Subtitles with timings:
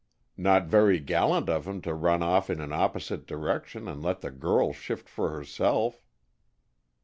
[0.35, 4.31] "Not very gallant of him to run off in an opposite direction and let the
[4.31, 6.03] girl shift for herself."